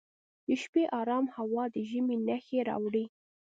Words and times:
د 0.47 0.47
شپې 0.61 0.83
ارام 0.99 1.25
هوا 1.35 1.63
د 1.73 1.77
ژمي 1.89 2.15
نښې 2.27 2.59
راوړي. 2.69 3.05